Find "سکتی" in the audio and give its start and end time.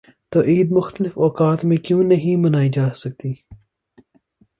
2.95-3.33